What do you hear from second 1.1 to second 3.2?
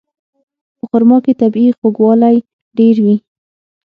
کې طبیعي خوږوالی ډېر وي.